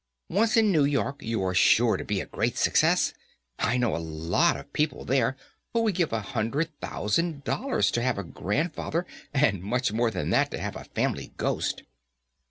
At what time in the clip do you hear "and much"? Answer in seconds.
9.31-9.91